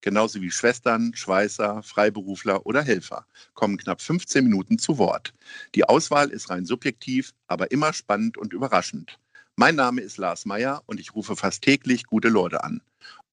[0.00, 5.32] genauso wie Schwestern, Schweißer, Freiberufler oder Helfer, kommen knapp 15 Minuten zu Wort.
[5.74, 9.18] Die Auswahl ist rein subjektiv, aber immer spannend und überraschend.
[9.56, 12.80] Mein Name ist Lars Meyer und ich rufe fast täglich gute Leute an.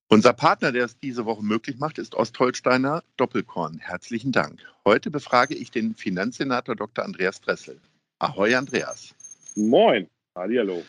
[0.07, 3.79] Unser Partner, der es diese Woche möglich macht, ist Ostholsteiner Doppelkorn.
[3.79, 4.59] Herzlichen Dank.
[4.85, 7.03] Heute befrage ich den Finanzsenator Dr.
[7.03, 7.79] Andreas Dressel.
[8.19, 9.15] Ahoi, Andreas.
[9.55, 10.07] Moin.
[10.35, 10.83] Hallihallo.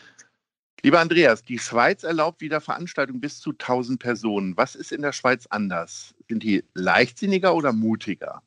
[0.83, 4.55] Lieber Andreas, die Schweiz erlaubt wieder Veranstaltungen bis zu 1000 Personen.
[4.57, 6.15] Was ist in der Schweiz anders?
[6.29, 8.43] Sind die leichtsinniger oder mutiger?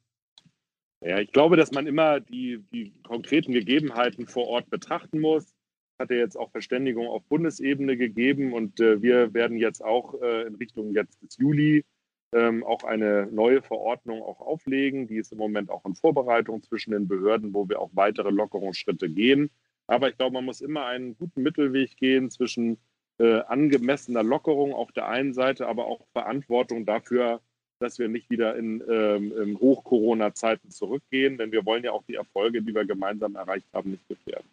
[1.02, 5.54] Ja, ich glaube, dass man immer die, die konkreten Gegebenheiten vor Ort betrachten muss.
[5.98, 10.46] Hat ja jetzt auch Verständigung auf Bundesebene gegeben und äh, wir werden jetzt auch äh,
[10.46, 11.84] in Richtung jetzt bis Juli
[12.32, 15.08] ähm, auch eine neue Verordnung auch auflegen.
[15.08, 19.10] Die ist im Moment auch in Vorbereitung zwischen den Behörden, wo wir auch weitere Lockerungsschritte
[19.10, 19.50] gehen.
[19.90, 22.78] Aber ich glaube, man muss immer einen guten Mittelweg gehen zwischen
[23.18, 27.40] äh, angemessener Lockerung auf der einen Seite, aber auch Verantwortung dafür,
[27.80, 32.62] dass wir nicht wieder in, ähm, Hoch-Corona-Zeiten zurückgehen, denn wir wollen ja auch die Erfolge,
[32.62, 34.48] die wir gemeinsam erreicht haben, nicht gefährden.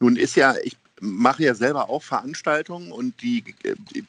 [0.00, 3.44] Nun ist ja, ich mache ja selber auch Veranstaltungen und die,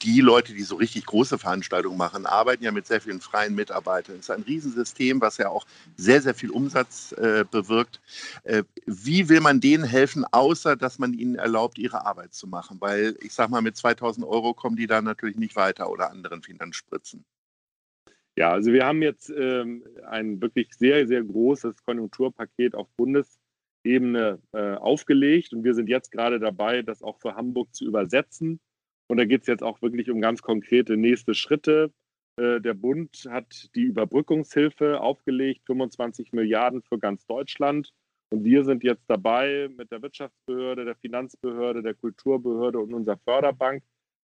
[0.02, 4.16] die Leute, die so richtig große Veranstaltungen machen, arbeiten ja mit sehr vielen freien Mitarbeitern.
[4.16, 5.66] Es ist ein Riesensystem, was ja auch
[5.98, 8.00] sehr, sehr viel Umsatz äh, bewirkt.
[8.44, 12.78] Äh, wie will man denen helfen, außer dass man ihnen erlaubt, ihre Arbeit zu machen?
[12.80, 16.42] Weil ich sage mal, mit 2000 Euro kommen die da natürlich nicht weiter oder anderen
[16.42, 17.26] Finanzspritzen.
[18.38, 23.40] Ja, also wir haben jetzt ähm, ein wirklich sehr, sehr großes Konjunkturpaket auf Bundes-
[23.88, 28.60] Ebene äh, aufgelegt und wir sind jetzt gerade dabei, das auch für Hamburg zu übersetzen.
[29.10, 31.92] Und da geht es jetzt auch wirklich um ganz konkrete nächste Schritte.
[32.40, 37.94] Äh, der Bund hat die Überbrückungshilfe aufgelegt, 25 Milliarden für ganz Deutschland.
[38.30, 43.84] Und wir sind jetzt dabei mit der Wirtschaftsbehörde, der Finanzbehörde, der Kulturbehörde und unserer Förderbank,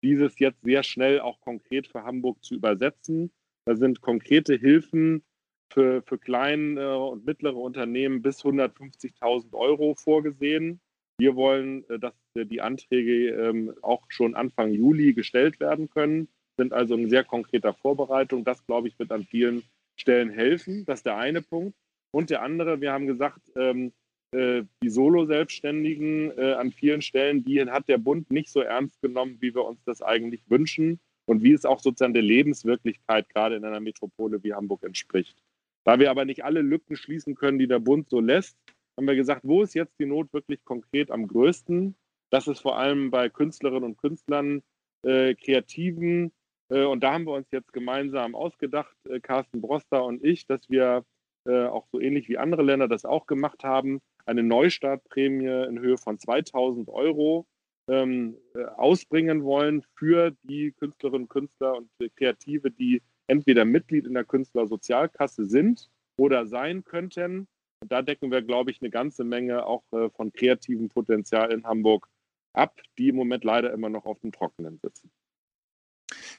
[0.02, 3.32] dieses jetzt sehr schnell auch konkret für Hamburg zu übersetzen.
[3.64, 5.24] Da sind konkrete Hilfen
[5.72, 10.80] für, für kleine und mittlere Unternehmen bis 150.000 Euro vorgesehen.
[11.18, 16.28] Wir wollen, äh, dass die Anträge ähm, auch schon Anfang Juli gestellt werden können,
[16.58, 18.44] sind also in sehr konkreter Vorbereitung.
[18.44, 19.62] Das, glaube ich, wird an vielen
[19.98, 20.84] Stellen helfen.
[20.84, 21.76] Das ist der eine Punkt.
[22.12, 23.92] Und der andere, wir haben gesagt, ähm,
[24.32, 29.38] äh, die Solo-Selbstständigen äh, an vielen Stellen, die hat der Bund nicht so ernst genommen,
[29.40, 33.64] wie wir uns das eigentlich wünschen und wie es auch sozusagen der Lebenswirklichkeit gerade in
[33.64, 35.36] einer Metropole wie Hamburg entspricht.
[35.86, 38.58] Da wir aber nicht alle Lücken schließen können, die der Bund so lässt,
[38.96, 41.94] haben wir gesagt, wo ist jetzt die Not wirklich konkret am größten?
[42.30, 44.62] Das ist vor allem bei Künstlerinnen und Künstlern,
[45.02, 46.32] äh, Kreativen.
[46.70, 50.68] Äh, und da haben wir uns jetzt gemeinsam ausgedacht, äh, Carsten Broster und ich, dass
[50.68, 51.04] wir
[51.46, 55.98] äh, auch so ähnlich wie andere Länder das auch gemacht haben, eine Neustartprämie in Höhe
[55.98, 57.46] von 2000 Euro
[57.88, 64.14] ähm, äh, ausbringen wollen für die Künstlerinnen und Künstler und Kreative, die entweder Mitglied in
[64.14, 67.48] der Künstlersozialkasse sind oder sein könnten.
[67.80, 71.64] Und da decken wir, glaube ich, eine ganze Menge auch äh, von kreativem Potenzial in
[71.64, 72.08] Hamburg
[72.52, 75.10] ab, die im Moment leider immer noch auf dem Trockenen sitzen.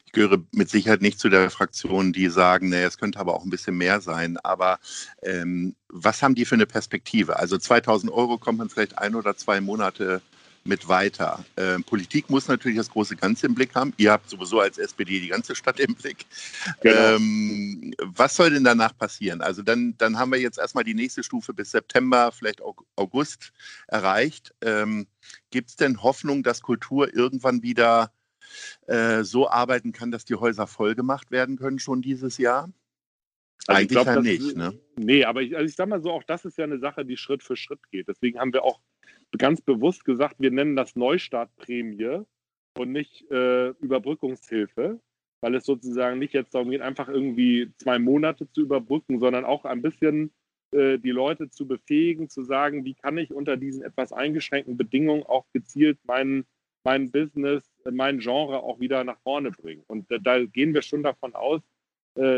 [0.06, 3.44] Ich gehöre mit Sicherheit nicht zu der Fraktion, die sagen, nee, es könnte aber auch
[3.44, 4.38] ein bisschen mehr sein.
[4.38, 4.80] Aber
[5.22, 7.38] ähm, was haben die für eine Perspektive?
[7.38, 10.22] Also 2000 Euro kommt man vielleicht ein oder zwei Monate
[10.68, 11.44] mit weiter.
[11.56, 13.94] Ähm, Politik muss natürlich das große Ganze im Blick haben.
[13.98, 16.26] Ihr habt sowieso als SPD die ganze Stadt im Blick.
[16.82, 17.16] Genau.
[17.16, 19.42] Ähm, was soll denn danach passieren?
[19.42, 22.62] Also dann, dann haben wir jetzt erstmal die nächste Stufe bis September, vielleicht
[22.96, 23.54] August
[23.88, 24.54] erreicht.
[24.62, 25.08] Ähm,
[25.50, 28.12] Gibt es denn Hoffnung, dass Kultur irgendwann wieder
[28.88, 32.70] äh, so arbeiten kann, dass die Häuser voll gemacht werden können schon dieses Jahr?
[33.66, 34.80] Also Eigentlich glaub, ja nicht, ist, ne?
[34.96, 37.18] Nee, aber ich, also ich sag mal so, auch das ist ja eine Sache, die
[37.18, 38.08] Schritt für Schritt geht.
[38.08, 38.80] Deswegen haben wir auch
[39.38, 42.22] ganz bewusst gesagt, wir nennen das Neustartprämie
[42.78, 45.00] und nicht äh, Überbrückungshilfe,
[45.42, 49.66] weil es sozusagen nicht jetzt darum geht, einfach irgendwie zwei Monate zu überbrücken, sondern auch
[49.66, 50.32] ein bisschen
[50.72, 55.24] äh, die Leute zu befähigen, zu sagen, wie kann ich unter diesen etwas eingeschränkten Bedingungen
[55.24, 56.46] auch gezielt mein,
[56.84, 59.84] mein Business, mein Genre auch wieder nach vorne bringen.
[59.88, 61.62] Und äh, da gehen wir schon davon aus,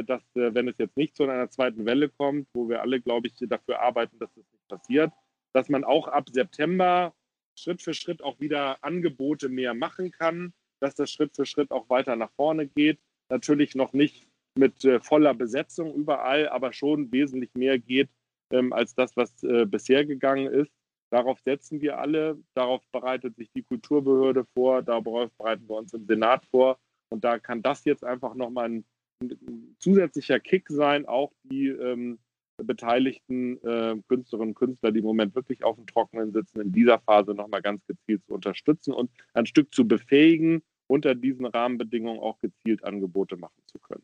[0.04, 3.28] dass äh, wenn es jetzt nicht zu einer zweiten Welle kommt, wo wir alle, glaube
[3.28, 5.12] ich, dafür arbeiten, dass das nicht passiert,
[5.54, 7.14] dass man auch ab September
[7.56, 11.90] Schritt für Schritt auch wieder Angebote mehr machen kann, dass das Schritt für Schritt auch
[11.90, 13.00] weiter nach vorne geht.
[13.30, 18.10] Natürlich noch nicht mit äh, voller Besetzung überall, aber schon wesentlich mehr geht
[18.52, 20.72] ähm, als das, was äh, bisher gegangen ist.
[21.12, 26.06] Darauf setzen wir alle, darauf bereitet sich die Kulturbehörde vor, darauf bereiten wir uns im
[26.06, 26.78] Senat vor.
[27.12, 28.86] Und da kann das jetzt einfach nochmal ein,
[29.22, 32.20] ein zusätzlicher Kick sein, auch die ähm,
[32.58, 37.00] beteiligten äh, Künstlerinnen und Künstler, die im Moment wirklich auf dem Trockenen sitzen, in dieser
[37.00, 42.40] Phase nochmal ganz gezielt zu unterstützen und ein Stück zu befähigen, unter diesen Rahmenbedingungen auch
[42.40, 44.04] gezielt Angebote machen zu können.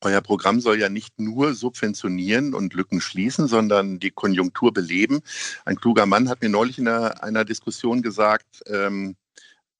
[0.00, 5.20] Euer Programm soll ja nicht nur subventionieren und Lücken schließen, sondern die Konjunktur beleben.
[5.64, 9.16] Ein kluger Mann hat mir neulich in einer, einer Diskussion gesagt, ähm,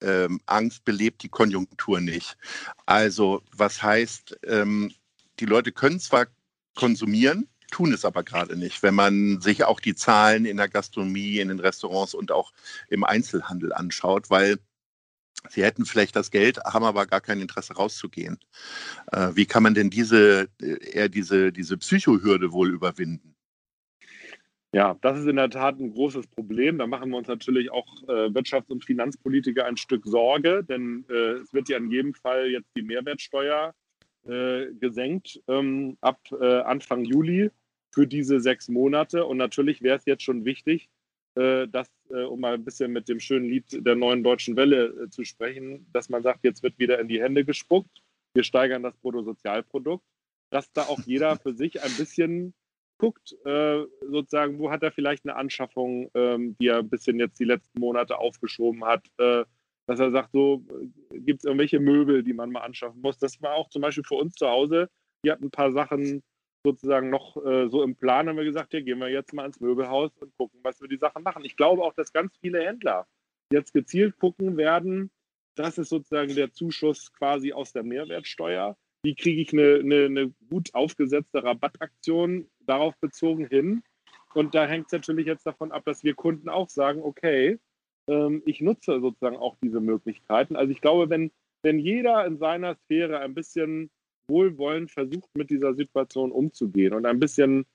[0.01, 2.37] ähm, Angst belebt die Konjunktur nicht.
[2.85, 4.91] Also was heißt, ähm,
[5.39, 6.27] die Leute können zwar
[6.75, 8.83] konsumieren, tun es aber gerade nicht.
[8.83, 12.51] Wenn man sich auch die Zahlen in der Gastronomie, in den Restaurants und auch
[12.89, 14.57] im Einzelhandel anschaut, weil
[15.49, 18.39] Sie hätten vielleicht das Geld, haben aber gar kein Interesse rauszugehen.
[19.11, 23.35] Äh, wie kann man denn diese, äh, eher diese, diese Psychohürde wohl überwinden?
[24.71, 26.77] Ja, das ist in der Tat ein großes Problem.
[26.77, 31.39] Da machen wir uns natürlich auch äh, Wirtschafts- und Finanzpolitiker ein Stück Sorge, denn äh,
[31.41, 33.73] es wird ja in jedem Fall jetzt die Mehrwertsteuer
[34.27, 37.49] äh, gesenkt ähm, ab äh, Anfang Juli
[37.91, 39.25] für diese sechs Monate.
[39.25, 40.87] Und natürlich wäre es jetzt schon wichtig,
[41.33, 45.09] äh, dass, äh, um mal ein bisschen mit dem schönen Lied der neuen deutschen Welle
[45.09, 48.03] zu sprechen, dass man sagt, jetzt wird wieder in die Hände gespuckt,
[48.35, 50.05] wir steigern das Bruttosozialprodukt,
[50.51, 52.53] dass da auch jeder für sich ein bisschen
[52.99, 53.35] guckt,
[54.01, 57.79] sozusagen, wo hat er vielleicht eine Anschaffung, ähm, die er ein bisschen jetzt die letzten
[57.79, 60.63] Monate aufgeschoben hat, dass er sagt, so
[61.11, 63.17] gibt es irgendwelche Möbel, die man mal anschaffen muss.
[63.17, 64.89] Das war auch zum Beispiel für uns zu Hause.
[65.23, 66.21] Wir hatten ein paar Sachen
[66.63, 69.59] sozusagen noch äh, so im Plan haben wir gesagt, ja, gehen wir jetzt mal ins
[69.59, 71.45] Möbelhaus und gucken, was wir die Sachen machen.
[71.45, 73.07] Ich glaube auch, dass ganz viele Händler
[73.51, 75.09] jetzt gezielt gucken werden,
[75.55, 78.77] das ist sozusagen der Zuschuss quasi aus der Mehrwertsteuer.
[79.03, 83.81] Wie kriege ich eine, eine, eine gut aufgesetzte Rabattaktion darauf bezogen hin?
[84.33, 87.59] Und da hängt es natürlich jetzt davon ab, dass wir Kunden auch sagen, okay,
[88.07, 90.55] ähm, ich nutze sozusagen auch diese Möglichkeiten.
[90.55, 91.31] Also ich glaube, wenn,
[91.63, 93.89] wenn jeder in seiner Sphäre ein bisschen
[94.27, 97.65] wohlwollend versucht, mit dieser Situation umzugehen und ein bisschen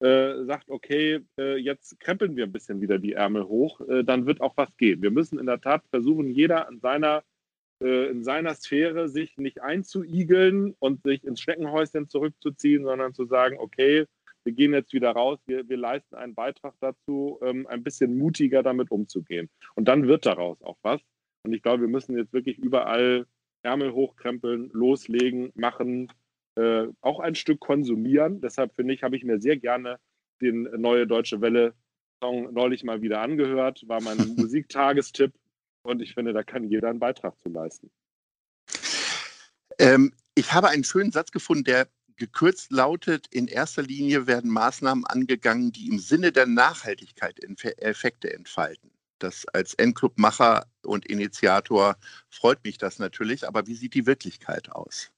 [0.00, 4.26] äh, sagt, okay, äh, jetzt krempeln wir ein bisschen wieder die Ärmel hoch, äh, dann
[4.26, 5.02] wird auch was gehen.
[5.02, 7.22] Wir müssen in der Tat versuchen, jeder in seiner,
[7.80, 14.06] in seiner Sphäre sich nicht einzuigeln und sich ins Schneckenhäuschen zurückzuziehen, sondern zu sagen, okay,
[14.44, 18.62] wir gehen jetzt wieder raus, wir, wir leisten einen Beitrag dazu, ähm, ein bisschen mutiger
[18.62, 19.48] damit umzugehen.
[19.74, 21.00] Und dann wird daraus auch was.
[21.44, 23.26] Und ich glaube, wir müssen jetzt wirklich überall
[23.62, 26.12] Ärmel hochkrempeln, loslegen, machen,
[26.56, 28.40] äh, auch ein Stück konsumieren.
[28.40, 29.98] Deshalb finde ich, habe ich mir sehr gerne
[30.40, 31.74] den Neue Deutsche Welle
[32.22, 35.32] Song neulich mal wieder angehört, war mein Musiktagestipp
[35.84, 37.90] und ich finde, da kann jeder einen Beitrag zu leisten.
[39.78, 45.04] Ähm, ich habe einen schönen Satz gefunden, der gekürzt lautet, in erster Linie werden Maßnahmen
[45.04, 47.40] angegangen, die im Sinne der Nachhaltigkeit
[47.78, 48.94] Effekte entfalten
[49.24, 51.96] das als N-Club-Macher und Initiator
[52.28, 55.10] freut mich das natürlich, aber wie sieht die Wirklichkeit aus?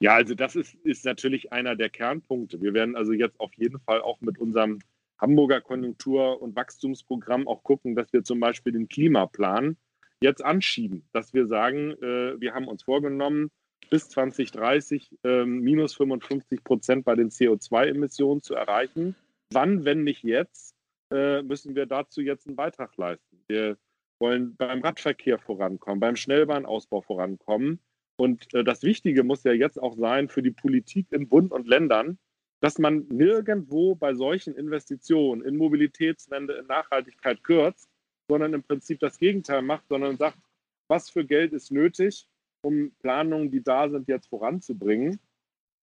[0.00, 2.60] Ja, also das ist, ist natürlich einer der Kernpunkte.
[2.60, 4.80] Wir werden also jetzt auf jeden Fall auch mit unserem
[5.18, 9.76] Hamburger Konjunktur- und Wachstumsprogramm auch gucken, dass wir zum Beispiel den Klimaplan
[10.20, 13.50] jetzt anschieben, dass wir sagen, äh, wir haben uns vorgenommen,
[13.90, 19.14] bis 2030 äh, minus 55 Prozent bei den CO2-Emissionen zu erreichen.
[19.50, 20.74] Wann, wenn nicht jetzt?
[21.12, 23.42] äh, müssen wir dazu jetzt einen Beitrag leisten.
[23.46, 23.78] Wir
[24.20, 27.80] wollen beim Radverkehr vorankommen, beim Schnellbahnausbau vorankommen.
[28.16, 31.68] Und äh, das Wichtige muss ja jetzt auch sein für die Politik in Bund und
[31.68, 32.18] Ländern,
[32.60, 37.88] dass man nirgendwo bei solchen Investitionen in Mobilitätswende, in Nachhaltigkeit kürzt,
[38.28, 40.38] sondern im Prinzip das Gegenteil macht, sondern sagt,
[40.88, 42.26] was für Geld ist nötig,
[42.62, 45.20] um Planungen, die da sind, jetzt voranzubringen.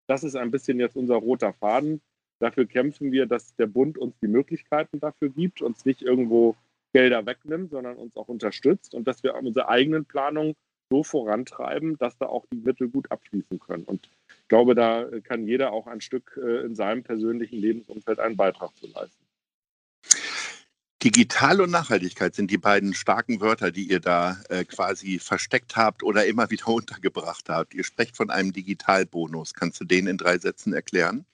[0.08, 2.00] Das ist ein bisschen jetzt unser roter Faden.
[2.40, 6.56] Dafür kämpfen wir, dass der Bund uns die Möglichkeiten dafür gibt, uns nicht irgendwo
[6.92, 10.54] Gelder wegnimmt, sondern uns auch unterstützt und dass wir unsere eigenen Planungen
[10.92, 13.84] so vorantreiben, dass da auch die Mittel gut abfließen können.
[13.84, 18.36] Und ich glaube, da kann jeder auch ein Stück äh, in seinem persönlichen Lebensumfeld einen
[18.36, 19.24] Beitrag zu leisten.
[21.02, 26.02] Digital und Nachhaltigkeit sind die beiden starken Wörter, die ihr da äh, quasi versteckt habt
[26.02, 27.72] oder immer wieder untergebracht habt.
[27.72, 29.54] Ihr sprecht von einem Digitalbonus.
[29.54, 31.24] Kannst du den in drei Sätzen erklären?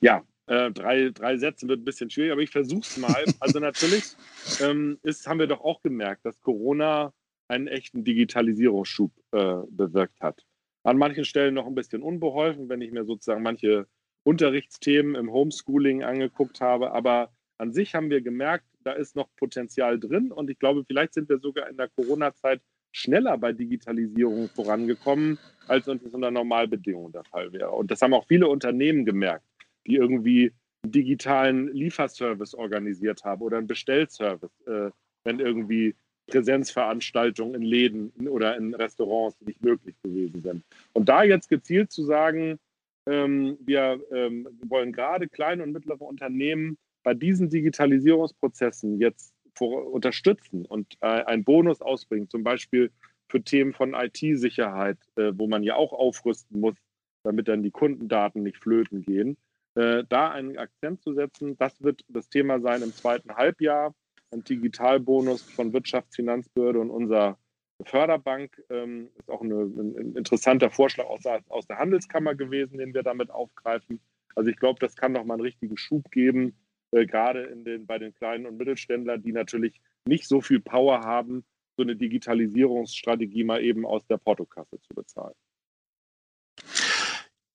[0.00, 3.24] Ja, äh, drei, drei Sätze wird ein bisschen schwierig, aber ich versuche es mal.
[3.40, 4.16] Also natürlich
[4.60, 7.12] ähm, ist, haben wir doch auch gemerkt, dass Corona
[7.48, 10.44] einen echten Digitalisierungsschub äh, bewirkt hat.
[10.82, 13.86] An manchen Stellen noch ein bisschen unbeholfen, wenn ich mir sozusagen manche
[14.24, 16.92] Unterrichtsthemen im Homeschooling angeguckt habe.
[16.92, 21.14] Aber an sich haben wir gemerkt, da ist noch Potenzial drin und ich glaube, vielleicht
[21.14, 22.60] sind wir sogar in der Corona-Zeit
[22.92, 25.38] schneller bei Digitalisierung vorangekommen,
[25.68, 27.70] als uns unter Normalbedingungen der Fall wäre.
[27.70, 29.44] Und das haben auch viele Unternehmen gemerkt,
[29.86, 34.90] die irgendwie einen digitalen Lieferservice organisiert haben oder einen Bestellservice, äh,
[35.24, 35.94] wenn irgendwie
[36.26, 40.64] Präsenzveranstaltungen in Läden oder in Restaurants nicht möglich gewesen sind.
[40.92, 42.58] Und da jetzt gezielt zu sagen,
[43.06, 50.66] ähm, wir ähm, wollen gerade kleine und mittlere Unternehmen bei diesen Digitalisierungsprozessen jetzt vor, unterstützen
[50.66, 52.90] und äh, einen Bonus ausbringen, zum Beispiel
[53.28, 56.76] für Themen von IT-Sicherheit, äh, wo man ja auch aufrüsten muss,
[57.22, 59.36] damit dann die Kundendaten nicht flöten gehen.
[59.74, 63.94] Äh, da einen Akzent zu setzen, das wird das Thema sein im zweiten Halbjahr.
[64.30, 67.38] Ein Digitalbonus von Wirtschaftsfinanzbehörde und unserer
[67.84, 72.94] Förderbank ähm, ist auch eine, ein, interessanter Vorschlag aus der, aus der Handelskammer gewesen, den
[72.94, 74.00] wir damit aufgreifen.
[74.34, 76.56] Also ich glaube, das kann noch mal einen richtigen Schub geben,
[76.92, 81.00] äh, gerade in den, bei den kleinen und Mittelständlern, die natürlich nicht so viel Power
[81.00, 81.44] haben,
[81.76, 85.34] so eine Digitalisierungsstrategie mal eben aus der Portokasse zu bezahlen.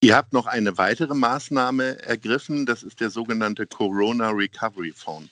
[0.03, 5.29] Ihr habt noch eine weitere Maßnahme ergriffen, das ist der sogenannte Corona Recovery Fund.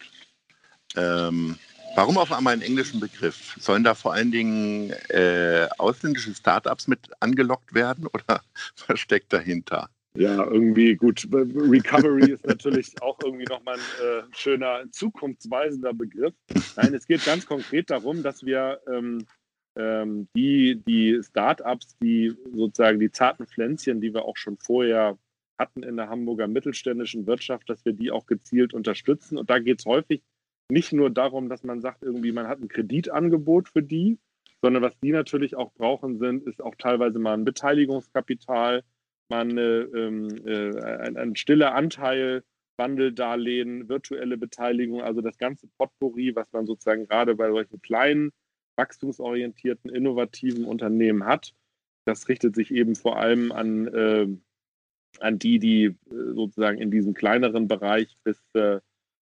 [0.96, 1.58] Ähm,
[1.96, 3.55] warum auf einmal einen englischen Begriff?
[3.60, 8.41] Sollen da vor allen Dingen äh, ausländische Startups mit angelockt werden oder
[8.88, 9.89] was steckt dahinter?
[10.15, 11.27] Ja, irgendwie gut.
[11.31, 16.34] Recovery ist natürlich auch irgendwie nochmal ein äh, schöner, zukunftsweisender Begriff.
[16.75, 19.25] Nein, es geht ganz konkret darum, dass wir ähm,
[19.75, 25.17] ähm, die, die Startups, die sozusagen die zarten Pflänzchen, die wir auch schon vorher
[25.60, 29.38] hatten in der Hamburger mittelständischen Wirtschaft, dass wir die auch gezielt unterstützen.
[29.38, 30.24] Und da geht es häufig
[30.69, 34.19] nicht nur darum, dass man sagt, irgendwie, man hat ein Kreditangebot für die,
[34.61, 38.83] sondern was die natürlich auch brauchen sind, ist auch teilweise mal ein Beteiligungskapital,
[39.29, 42.43] man ähm, äh, ein, ein stiller Anteil,
[42.77, 48.31] Wandeldarlehen, virtuelle Beteiligung, also das ganze Potpourri, was man sozusagen gerade bei solchen kleinen,
[48.77, 51.53] wachstumsorientierten, innovativen Unternehmen hat.
[52.05, 54.27] Das richtet sich eben vor allem an, äh,
[55.19, 58.79] an die, die äh, sozusagen in diesem kleineren Bereich bis äh,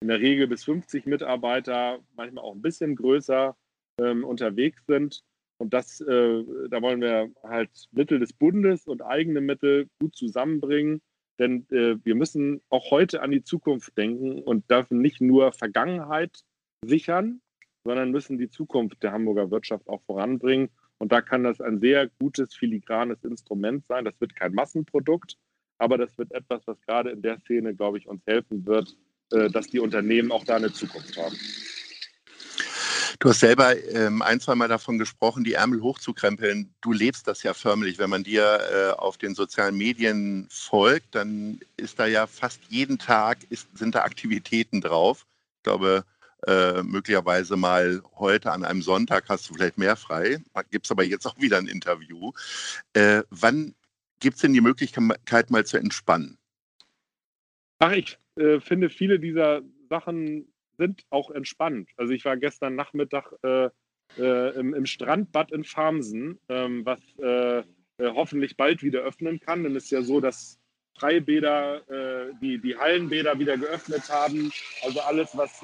[0.01, 3.57] in der Regel bis 50 Mitarbeiter, manchmal auch ein bisschen größer
[4.01, 5.23] ähm, unterwegs sind
[5.59, 11.03] und das, äh, da wollen wir halt Mittel des Bundes und eigene Mittel gut zusammenbringen.
[11.39, 16.45] Denn äh, wir müssen auch heute an die Zukunft denken und dürfen nicht nur Vergangenheit
[16.85, 17.41] sichern,
[17.85, 20.71] sondern müssen die Zukunft der Hamburger Wirtschaft auch voranbringen.
[20.99, 24.05] Und da kann das ein sehr gutes, filigranes Instrument sein.
[24.05, 25.37] Das wird kein Massenprodukt,
[25.79, 28.97] aber das wird etwas, was gerade in der Szene, glaube ich, uns helfen wird,
[29.31, 31.37] dass die Unternehmen auch da eine Zukunft haben.
[33.21, 36.73] Du hast selber ähm, ein, zwei Mal davon gesprochen, die Ärmel hochzukrempeln.
[36.81, 37.99] Du lebst das ja förmlich.
[37.99, 42.97] Wenn man dir äh, auf den sozialen Medien folgt, dann ist da ja fast jeden
[42.99, 45.27] Tag ist, sind da Aktivitäten drauf.
[45.57, 46.05] Ich glaube,
[46.47, 50.39] äh, möglicherweise mal heute an einem Sonntag hast du vielleicht mehr frei.
[50.71, 52.31] Gibt es aber jetzt auch wieder ein Interview.
[52.93, 53.75] Äh, wann
[54.21, 56.39] gibt es denn die Möglichkeit, mal zu entspannen?
[57.81, 61.91] Ach, ich äh, finde viele dieser Sachen sind auch entspannt.
[61.97, 63.69] Also ich war gestern Nachmittag äh,
[64.17, 67.65] äh, im, im, Strandbad in Farmsen, ähm, was äh, äh,
[68.01, 69.65] hoffentlich bald wieder öffnen kann.
[69.65, 70.59] Denn es ist ja so, dass
[70.99, 74.51] Freibäder, äh, die, die Hallenbäder wieder geöffnet haben.
[74.83, 75.63] Also alles, was,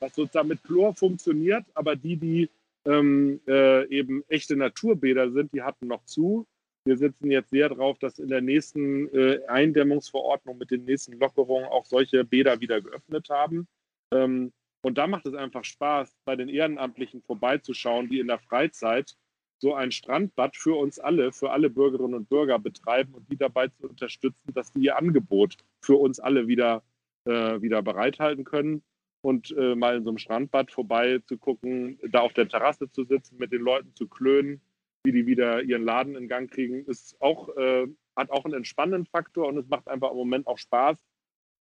[0.00, 2.50] was sozusagen mit Chlor funktioniert, aber die, die
[2.86, 6.46] ähm, eben echte Naturbäder sind, die hatten noch zu.
[6.86, 9.08] Wir sitzen jetzt sehr darauf, dass in der nächsten
[9.48, 13.66] Eindämmungsverordnung mit den nächsten Lockerungen auch solche Bäder wieder geöffnet haben.
[14.12, 19.16] Ähm, und da macht es einfach Spaß, bei den Ehrenamtlichen vorbeizuschauen, die in der Freizeit
[19.58, 23.68] so ein Strandbad für uns alle, für alle Bürgerinnen und Bürger betreiben und die dabei
[23.68, 26.82] zu unterstützen, dass die ihr Angebot für uns alle wieder,
[27.24, 28.82] äh, wieder bereithalten können.
[29.22, 33.04] Und äh, mal in so einem Strandbad vorbei zu gucken, da auf der Terrasse zu
[33.04, 34.60] sitzen, mit den Leuten zu klönen,
[35.04, 39.06] wie die wieder ihren Laden in Gang kriegen, ist auch, äh, hat auch einen entspannenden
[39.06, 40.98] Faktor und es macht einfach im Moment auch Spaß,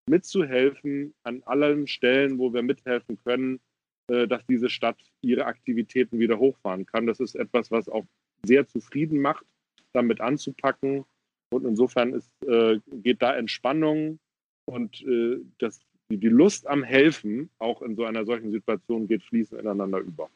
[0.06, 3.60] mitzuhelfen an allen Stellen, wo wir mithelfen können,
[4.08, 7.06] äh, dass diese Stadt ihre Aktivitäten wieder hochfahren kann.
[7.06, 8.04] Das ist etwas, was auch
[8.44, 9.46] sehr zufrieden macht,
[9.92, 11.04] damit anzupacken.
[11.52, 14.18] Und insofern ist, äh, geht da Entspannung
[14.66, 15.80] und äh, das,
[16.10, 20.30] die Lust am Helfen auch in so einer solchen Situation geht fließend ineinander über.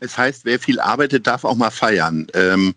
[0.00, 2.26] Es heißt, wer viel arbeitet, darf auch mal feiern.
[2.34, 2.74] Ähm,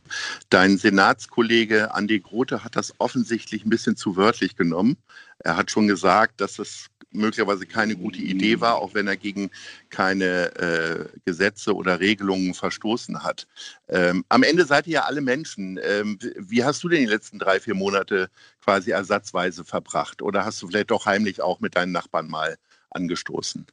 [0.50, 4.98] dein Senatskollege Andi Grote hat das offensichtlich ein bisschen zu wörtlich genommen.
[5.40, 9.50] Er hat schon gesagt, dass es möglicherweise keine gute Idee war, auch wenn er gegen
[9.90, 13.48] keine äh, Gesetze oder Regelungen verstoßen hat.
[13.88, 15.80] Ähm, am Ende seid ihr ja alle Menschen.
[15.84, 18.30] Ähm, wie hast du denn die letzten drei, vier Monate
[18.64, 20.22] quasi ersatzweise verbracht?
[20.22, 22.58] Oder hast du vielleicht doch heimlich auch mit deinen Nachbarn mal
[22.92, 23.66] angestoßen?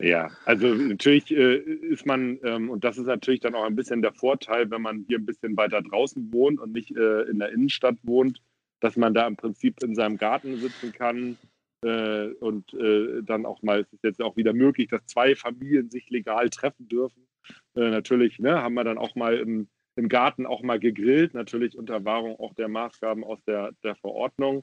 [0.00, 4.00] Ja, also natürlich äh, ist man, ähm, und das ist natürlich dann auch ein bisschen
[4.00, 7.50] der Vorteil, wenn man hier ein bisschen weiter draußen wohnt und nicht äh, in der
[7.50, 8.40] Innenstadt wohnt,
[8.80, 11.36] dass man da im Prinzip in seinem Garten sitzen kann
[11.82, 15.90] äh, und äh, dann auch mal, es ist jetzt auch wieder möglich, dass zwei Familien
[15.90, 17.26] sich legal treffen dürfen.
[17.74, 21.76] Äh, natürlich ne, haben wir dann auch mal im, im Garten auch mal gegrillt, natürlich
[21.76, 24.62] unter Wahrung auch der Maßgaben aus der, der Verordnung.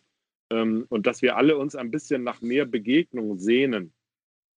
[0.49, 3.91] Ähm, und dass wir alle uns ein bisschen nach mehr Begegnung sehnen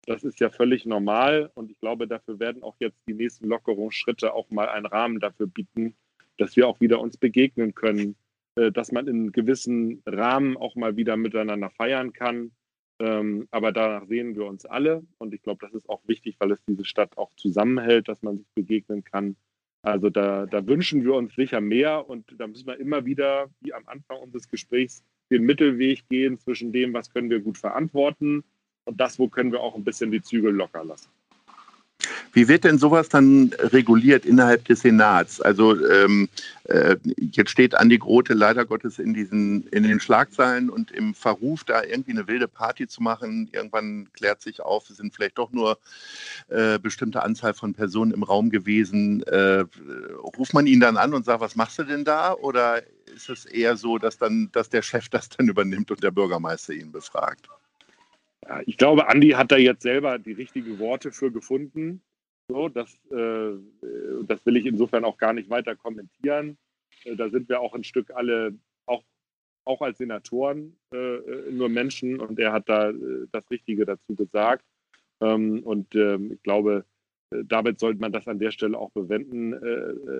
[0.09, 4.33] das ist ja völlig normal und ich glaube, dafür werden auch jetzt die nächsten Lockerungsschritte
[4.33, 5.95] auch mal einen Rahmen dafür bieten,
[6.39, 8.17] dass wir auch wieder uns begegnen können,
[8.57, 12.53] äh, dass man in gewissen Rahmen auch mal wieder miteinander feiern kann.
[13.01, 16.53] Ähm, aber danach sehen wir uns alle und ich glaube, das ist auch wichtig, weil
[16.53, 19.37] es diese Stadt auch zusammenhält, dass man sich begegnen kann.
[19.83, 23.75] Also da, da wünschen wir uns sicher mehr und da müssen wir immer wieder, wie
[23.75, 28.43] am Anfang unseres Gesprächs, den Mittelweg gehen zwischen dem, was können wir gut verantworten
[28.89, 31.09] und das, wo können wir auch ein bisschen die Zügel locker lassen.
[32.33, 35.41] Wie wird denn sowas dann reguliert innerhalb des Senats?
[35.41, 36.29] Also ähm,
[36.65, 41.65] äh, jetzt steht Andi Grote leider Gottes in diesen in den Schlagzeilen und im Verruf,
[41.65, 43.49] da irgendwie eine wilde Party zu machen.
[43.53, 45.79] Irgendwann klärt sich auf, es sind vielleicht doch nur
[46.49, 49.23] äh, bestimmte Anzahl von Personen im Raum gewesen.
[49.25, 49.65] Äh,
[50.39, 52.33] ruft man ihn dann an und sagt, was machst du denn da?
[52.35, 52.83] Oder
[53.15, 56.75] ist es eher so, dass dann, dass der Chef das dann übernimmt und der Bürgermeister
[56.75, 57.49] ihn befragt?
[58.49, 62.03] Ja, ich glaube, Andi hat da jetzt selber die richtigen Worte für gefunden.
[62.51, 63.59] So, das, äh,
[64.27, 66.57] das will ich insofern auch gar nicht weiter kommentieren.
[67.05, 69.05] Äh, da sind wir auch ein Stück alle, auch,
[69.67, 74.15] auch als Senatoren, äh, äh nur Menschen und er hat da äh, das Richtige dazu
[74.15, 74.65] gesagt.
[75.21, 76.87] Ähm, und ähm, ich glaube,
[77.31, 79.53] äh, damit sollte man das an der Stelle auch bewenden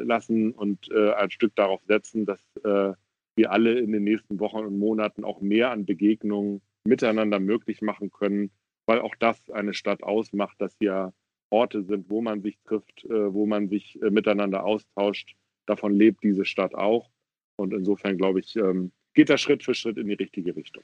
[0.07, 5.25] lassen und ein Stück darauf setzen, dass wir alle in den nächsten Wochen und Monaten
[5.25, 8.51] auch mehr an Begegnungen miteinander möglich machen können,
[8.87, 11.13] weil auch das eine Stadt ausmacht, dass hier
[11.51, 15.35] Orte sind, wo man sich trifft, äh, wo man sich äh, miteinander austauscht.
[15.67, 17.11] Davon lebt diese Stadt auch.
[17.57, 20.83] Und insofern, glaube ich, ähm, geht das Schritt für Schritt in die richtige Richtung.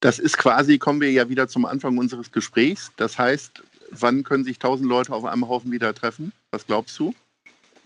[0.00, 2.92] Das ist quasi, kommen wir ja wieder zum Anfang unseres Gesprächs.
[2.96, 6.32] Das heißt, wann können sich tausend Leute auf einem Haufen wieder treffen?
[6.50, 7.14] Was glaubst du?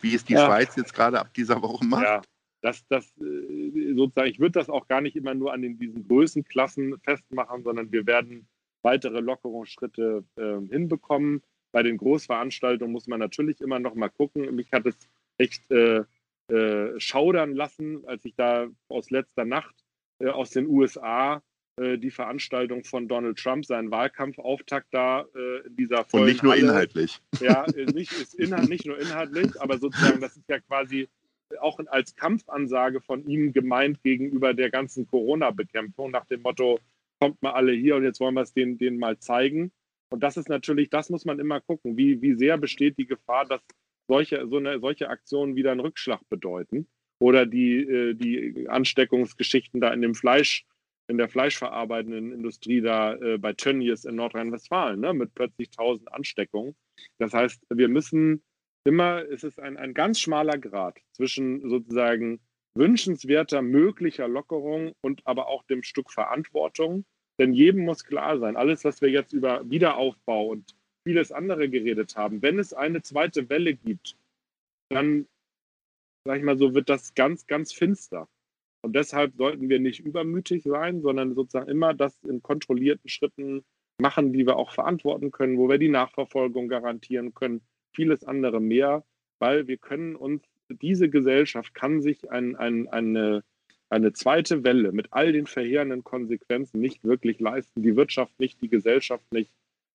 [0.01, 0.44] Wie es die ja.
[0.44, 2.03] Schweiz jetzt gerade ab dieser Woche macht?
[2.03, 2.22] Ja,
[2.61, 3.62] das, das äh,
[3.94, 7.92] sozusagen, ich würde das auch gar nicht immer nur an den, diesen Größenklassen festmachen, sondern
[7.92, 8.46] wir werden
[8.82, 11.42] weitere Lockerungsschritte äh, hinbekommen.
[11.72, 14.54] Bei den Großveranstaltungen muss man natürlich immer noch mal gucken.
[14.54, 14.96] Mich hat es
[15.38, 16.04] echt äh,
[16.48, 19.74] äh, schaudern lassen, als ich da aus letzter Nacht
[20.18, 21.42] äh, aus den USA
[21.76, 25.24] äh, die Veranstaltung von Donald Trump, seinen Wahlkampfauftakt da
[25.66, 26.24] in dieser Folge.
[26.24, 27.20] Und nicht nur Halle, inhaltlich.
[27.40, 31.08] Ja, nicht, ist inhalt, nicht nur inhaltlich, aber sozusagen, das ist ja quasi
[31.60, 36.78] auch als Kampfansage von ihm gemeint gegenüber der ganzen Corona-Bekämpfung, nach dem Motto,
[37.20, 39.72] kommt mal alle hier und jetzt wollen wir es denen, denen mal zeigen.
[40.10, 43.46] Und das ist natürlich, das muss man immer gucken, wie, wie sehr besteht die Gefahr,
[43.46, 43.60] dass
[44.08, 46.86] solche, so eine, solche Aktionen wieder einen Rückschlag bedeuten.
[47.18, 50.66] Oder die, äh, die Ansteckungsgeschichten da in dem Fleisch,
[51.06, 56.74] in der fleischverarbeitenden Industrie da äh, bei Tönnies in Nordrhein-Westfalen, ne, mit plötzlich 1000 Ansteckungen.
[57.18, 58.42] Das heißt, wir müssen
[58.85, 62.40] immer, es ist ein, ein ganz schmaler Grad zwischen sozusagen
[62.75, 67.05] wünschenswerter, möglicher Lockerung und aber auch dem Stück Verantwortung.
[67.38, 72.16] Denn jedem muss klar sein, alles, was wir jetzt über Wiederaufbau und vieles andere geredet
[72.16, 74.16] haben, wenn es eine zweite Welle gibt,
[74.90, 75.27] dann,
[76.27, 78.29] sag ich mal so, wird das ganz, ganz finster.
[78.85, 83.64] Und deshalb sollten wir nicht übermütig sein, sondern sozusagen immer das in kontrollierten Schritten
[84.01, 87.62] machen, die wir auch verantworten können, wo wir die Nachverfolgung garantieren können,
[87.94, 89.05] vieles andere mehr,
[89.38, 93.42] weil wir können uns, diese Gesellschaft kann sich ein, ein, eine,
[93.90, 98.68] eine zweite Welle mit all den verheerenden Konsequenzen nicht wirklich leisten, die Wirtschaft nicht, die
[98.68, 99.50] Gesellschaft nicht.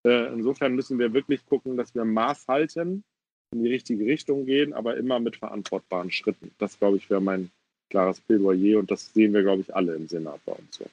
[0.05, 3.03] Äh, insofern müssen wir wirklich gucken, dass wir Maß halten,
[3.51, 6.51] in die richtige Richtung gehen, aber immer mit verantwortbaren Schritten.
[6.57, 7.49] Das, glaube ich, wäre mein
[7.89, 10.85] klares Plädoyer und das sehen wir, glaube ich, alle im Senat bei uns so.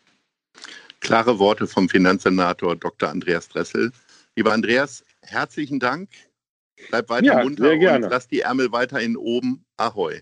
[1.01, 3.11] Klare Worte vom Finanzsenator Dr.
[3.11, 3.93] Andreas Dressel.
[4.37, 6.09] Lieber Andreas, herzlichen Dank
[6.89, 8.07] Bleib weiter ja, munter sehr gerne.
[8.07, 9.65] und lass die Ärmel weiterhin oben.
[9.77, 10.21] Ahoi.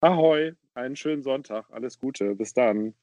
[0.00, 0.52] Ahoi.
[0.74, 1.66] Einen schönen Sonntag.
[1.70, 2.34] Alles Gute.
[2.34, 2.94] Bis dann.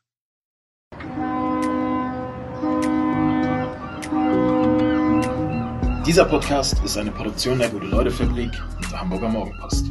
[6.07, 9.87] Dieser Podcast ist eine Produktion der Gute-Leute-Fabrik und der Hamburger Morgenpost.